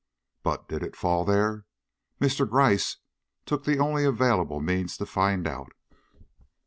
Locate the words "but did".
0.41-0.81